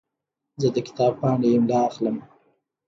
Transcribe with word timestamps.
زه 0.61 0.67
د 0.75 0.77
کتاب 0.87 1.13
پاڼې 1.21 1.47
املا 1.55 1.79
اخلم. 1.89 2.17